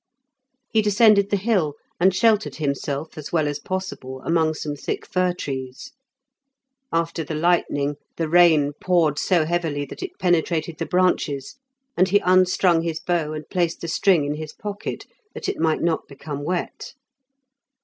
[0.71, 5.31] He descended the hill, and sheltered himself as well as possible among some thick fir
[5.31, 5.91] trees.
[6.91, 11.57] After the lightning, the rain poured so heavily that it penetrated the branches,
[11.95, 15.83] and he unstrung his bow and placed the string in his pocket, that it might
[15.83, 16.95] not become wet.